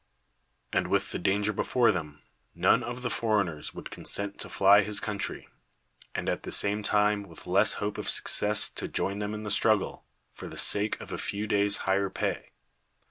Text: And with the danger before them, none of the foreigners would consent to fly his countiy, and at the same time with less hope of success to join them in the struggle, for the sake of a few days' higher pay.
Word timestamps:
And 0.73 0.87
with 0.87 1.11
the 1.11 1.19
danger 1.19 1.53
before 1.53 1.91
them, 1.91 2.23
none 2.55 2.81
of 2.81 3.03
the 3.03 3.09
foreigners 3.11 3.75
would 3.75 3.91
consent 3.91 4.39
to 4.39 4.49
fly 4.49 4.81
his 4.81 4.99
countiy, 4.99 5.45
and 6.15 6.27
at 6.27 6.41
the 6.41 6.51
same 6.51 6.81
time 6.81 7.21
with 7.21 7.45
less 7.45 7.73
hope 7.73 7.99
of 7.99 8.09
success 8.09 8.67
to 8.71 8.87
join 8.87 9.19
them 9.19 9.35
in 9.35 9.43
the 9.43 9.51
struggle, 9.51 10.03
for 10.33 10.47
the 10.47 10.57
sake 10.57 10.99
of 10.99 11.13
a 11.13 11.19
few 11.19 11.45
days' 11.45 11.77
higher 11.85 12.09
pay. 12.09 12.49